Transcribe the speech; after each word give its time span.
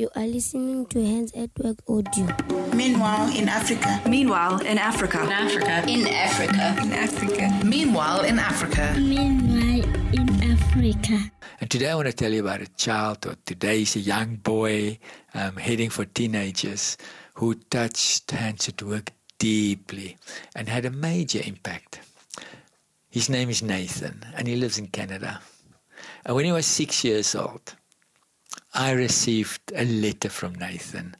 You 0.00 0.08
are 0.16 0.26
listening 0.26 0.86
to 0.86 1.04
Hands 1.04 1.30
at 1.34 1.50
Work 1.62 1.76
Audio. 1.86 2.26
Meanwhile, 2.74 3.36
in 3.36 3.50
Africa. 3.50 4.00
Meanwhile, 4.08 4.64
in 4.64 4.78
Africa. 4.78 5.20
In 5.20 5.30
Africa. 5.30 5.84
In 5.86 6.06
Africa. 6.06 6.76
In 6.80 6.92
Africa. 6.94 7.60
Meanwhile, 7.66 8.24
in 8.24 8.38
Africa. 8.38 8.94
Meanwhile, 8.96 9.84
in 10.14 10.28
Africa. 10.42 11.30
And 11.60 11.70
today 11.70 11.90
I 11.90 11.94
want 11.96 12.06
to 12.06 12.14
tell 12.14 12.32
you 12.32 12.40
about 12.40 12.62
a 12.62 12.66
child, 12.78 13.26
or 13.26 13.36
today 13.44 13.82
is 13.82 13.94
a 13.94 14.00
young 14.00 14.36
boy 14.36 14.98
um, 15.34 15.56
heading 15.56 15.90
for 15.90 16.06
teenagers 16.06 16.96
who 17.34 17.52
touched 17.68 18.30
Hands 18.30 18.66
at 18.70 18.82
Work 18.82 19.12
deeply 19.38 20.16
and 20.56 20.66
had 20.66 20.86
a 20.86 20.90
major 20.90 21.42
impact. 21.44 22.00
His 23.10 23.28
name 23.28 23.50
is 23.50 23.62
Nathan, 23.62 24.24
and 24.34 24.48
he 24.48 24.56
lives 24.56 24.78
in 24.78 24.86
Canada. 24.86 25.42
And 26.24 26.34
when 26.34 26.46
he 26.46 26.52
was 26.52 26.64
six 26.64 27.04
years 27.04 27.34
old, 27.34 27.74
I 28.80 28.92
received 28.92 29.60
a 29.76 29.84
letter 29.84 30.30
from 30.30 30.54
Nathan 30.54 31.14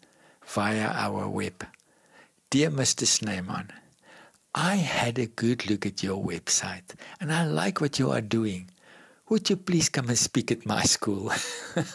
via 0.46 0.88
our 0.88 1.28
web. 1.28 1.66
Dear 2.48 2.70
Mr. 2.70 3.06
Snyman, 3.06 3.70
I 4.54 4.76
had 4.76 5.18
a 5.18 5.26
good 5.26 5.68
look 5.68 5.84
at 5.84 6.02
your 6.02 6.24
website 6.24 6.94
and 7.20 7.30
I 7.30 7.44
like 7.44 7.82
what 7.82 7.98
you 7.98 8.12
are 8.12 8.22
doing. 8.22 8.70
Would 9.28 9.50
you 9.50 9.56
please 9.56 9.90
come 9.90 10.08
and 10.08 10.16
speak 10.16 10.50
at 10.50 10.64
my 10.64 10.84
school? 10.84 11.30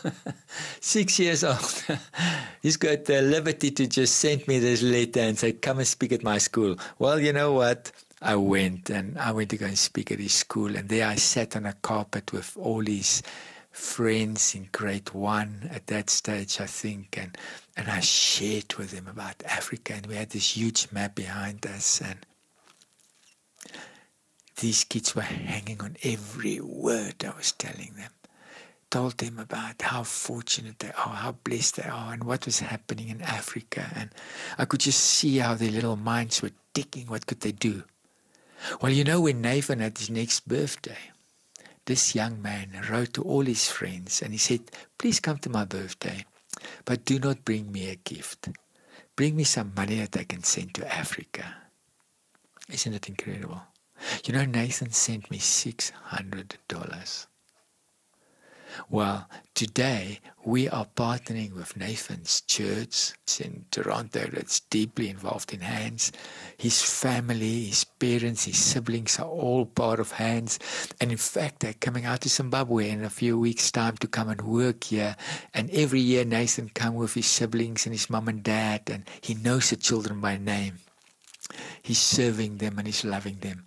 Six 0.82 1.18
years 1.18 1.44
old. 1.44 1.84
He's 2.62 2.78
got 2.78 3.06
the 3.06 3.24
liberty 3.24 3.72
to 3.72 3.88
just 3.88 4.18
send 4.18 4.48
me 4.48 4.60
this 4.60 4.84
letter 4.84 5.22
and 5.22 5.36
say, 5.36 5.54
Come 5.54 5.80
and 5.80 5.88
speak 5.88 6.12
at 6.12 6.22
my 6.22 6.38
school. 6.38 6.78
Well, 7.00 7.20
you 7.20 7.34
know 7.34 7.54
what? 7.54 7.92
I 8.22 8.36
went 8.36 8.92
and 8.92 9.18
I 9.18 9.32
went 9.32 9.50
to 9.50 9.58
go 9.58 9.66
and 9.66 9.80
speak 9.80 10.12
at 10.12 10.20
his 10.20 10.34
school, 10.34 10.76
and 10.76 10.88
there 10.90 11.08
I 11.08 11.16
sat 11.16 11.56
on 11.56 11.66
a 11.66 11.74
carpet 11.74 12.32
with 12.32 12.56
all 12.56 12.82
his 12.86 13.24
friends 13.76 14.56
in 14.56 14.70
grade 14.72 15.10
one 15.14 15.70
at 15.70 15.88
that 15.88 16.10
stage, 16.10 16.62
I 16.62 16.66
think, 16.66 17.18
and 17.18 17.38
and 17.76 17.90
I 17.90 18.00
shared 18.00 18.74
with 18.76 18.92
them 18.92 19.08
about 19.08 19.44
Africa, 19.44 19.94
and 19.94 20.06
we 20.06 20.16
had 20.16 20.30
this 20.30 20.56
huge 20.56 20.88
map 20.94 21.14
behind 21.16 21.66
us, 21.66 22.02
and 22.02 22.26
these 24.62 24.86
kids 24.86 25.14
were 25.14 25.24
hanging 25.24 25.82
on 25.82 25.98
every 26.04 26.62
word 26.62 27.26
I 27.26 27.36
was 27.36 27.52
telling 27.52 27.94
them. 27.98 28.12
Told 28.90 29.18
them 29.18 29.40
about 29.40 29.82
how 29.82 30.04
fortunate 30.04 30.80
they 30.80 30.92
are, 30.92 31.16
how 31.16 31.34
blessed 31.34 31.76
they 31.76 31.90
are, 31.90 32.14
and 32.14 32.24
what 32.24 32.46
was 32.46 32.62
happening 32.62 33.10
in 33.10 33.22
Africa, 33.22 33.92
and 33.94 34.10
I 34.58 34.64
could 34.64 34.80
just 34.80 35.02
see 35.02 35.40
how 35.40 35.56
their 35.56 35.72
little 35.72 35.98
minds 35.98 36.42
were 36.42 36.52
ticking. 36.74 37.08
What 37.08 37.28
could 37.28 37.42
they 37.42 37.52
do? 37.52 37.84
Well, 38.82 38.94
you 38.94 39.04
know, 39.04 39.20
when 39.20 39.42
Nathan 39.42 39.80
had 39.80 39.98
his 39.98 40.10
next 40.10 40.48
birthday, 40.48 41.12
this 41.86 42.16
young 42.16 42.42
man 42.42 42.82
wrote 42.90 43.14
to 43.14 43.24
all 43.24 43.44
his 43.44 43.70
friends 43.70 44.22
and 44.22 44.34
he 44.34 44.38
said, 44.38 44.72
Please 44.98 45.20
come 45.20 45.38
to 45.40 45.50
my 45.50 45.66
birthday, 45.66 46.26
but 46.84 47.06
do 47.06 47.20
not 47.20 47.46
bring 47.46 47.72
me 47.72 47.90
a 47.90 47.96
gift. 47.96 48.50
Bring 49.16 49.36
me 49.36 49.44
some 49.44 49.74
money 49.76 50.00
that 50.00 50.18
I 50.18 50.24
can 50.24 50.44
send 50.44 50.74
to 50.76 50.94
Africa. 50.94 51.56
Isn't 52.70 52.94
it 52.94 53.08
incredible? 53.08 53.62
You 54.26 54.34
know, 54.34 54.46
Nathan 54.46 54.92
sent 54.92 55.32
me 55.32 55.38
$600. 55.40 57.28
Well, 58.90 59.28
today 59.54 60.20
we 60.44 60.70
are 60.70 60.86
partnering 60.96 61.54
with 61.54 61.78
Nathan's 61.78 62.42
church 62.42 63.14
It's 63.24 63.40
in 63.40 63.66
Toronto 63.72 64.28
that's 64.32 64.60
deeply 64.60 65.10
involved 65.10 65.54
in 65.54 65.62
hands. 65.62 66.12
His 66.58 66.82
family, 66.82 67.66
his 67.66 67.84
parents, 67.84 68.46
his 68.46 68.58
siblings 68.58 69.20
are 69.20 69.28
all 69.28 69.66
part 69.66 70.00
of 70.00 70.12
hands. 70.12 70.60
And 71.02 71.12
in 71.12 71.18
fact, 71.18 71.62
they're 71.62 71.74
coming 71.74 72.06
out 72.06 72.22
to 72.22 72.30
Zimbabwe 72.30 72.90
in 72.90 73.04
a 73.04 73.10
few 73.10 73.40
weeks' 73.40 73.72
time 73.72 73.98
to 73.98 74.08
come 74.08 74.30
and 74.30 74.42
work 74.42 74.86
here. 74.86 75.16
And 75.54 75.70
every 75.72 76.02
year, 76.02 76.26
Nathan 76.26 76.70
comes 76.70 76.98
with 76.98 77.14
his 77.14 77.28
siblings 77.28 77.86
and 77.86 77.94
his 77.94 78.10
mom 78.10 78.28
and 78.28 78.44
dad, 78.44 78.84
and 78.88 79.04
he 79.22 79.34
knows 79.34 79.70
the 79.70 79.78
children 79.78 80.22
by 80.22 80.38
name. 80.38 80.80
He's 81.82 82.02
serving 82.02 82.58
them 82.58 82.78
and 82.78 82.88
he's 82.88 83.06
loving 83.06 83.38
them. 83.40 83.66